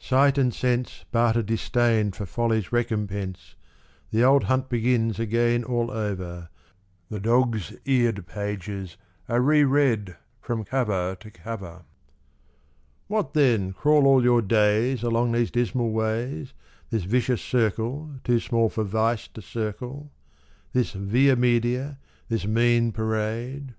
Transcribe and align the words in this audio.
Sight 0.00 0.36
and 0.36 0.52
sense 0.52 1.04
Barter 1.12 1.44
disdain 1.44 2.10
for 2.10 2.26
folly's 2.26 2.72
recompense. 2.72 3.54
The 4.10 4.24
old 4.24 4.42
hunt 4.50 4.68
begins 4.68 5.20
again 5.20 5.62
all 5.62 5.92
over: 5.92 6.48
The 7.08 7.20
dogs' 7.20 7.72
eared 7.84 8.26
pages 8.26 8.96
are 9.28 9.40
re 9.40 9.62
read 9.62 10.16
from 10.40 10.64
cover 10.64 11.14
to 11.20 11.30
cover. 11.30 11.84
''What 13.06 13.32
then, 13.32 13.72
crawl 13.72 14.08
all 14.08 14.24
your 14.24 14.42
days" 14.42 15.04
Along 15.04 15.30
these 15.30 15.52
dismal 15.52 15.92
ways," 15.92 16.52
This 16.90 17.04
vicious 17.04 17.40
circle 17.40 18.14
too 18.24 18.40
small 18.40 18.70
for 18.70 18.82
vice 18.82 19.28
to 19.28 19.40
circle," 19.40 20.10
This 20.72 20.96
ino. 20.96 21.36
media, 21.36 22.00
this 22.28 22.44
mean 22.44 22.90
parade? 22.90 23.72